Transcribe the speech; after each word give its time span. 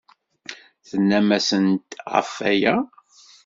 Tennam-asent 0.87 1.89
ɣef 2.13 2.31
waya? 2.45 2.75